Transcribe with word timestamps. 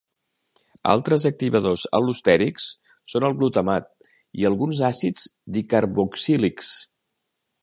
Altres 0.93 1.25
activadors 1.29 1.83
al·lostèrics 1.97 2.67
són 3.15 3.27
el 3.29 3.37
glutamat 3.43 3.95
i 4.43 4.51
alguns 4.51 4.83
àcids 4.93 5.31
dicarboxílics. 5.59 6.77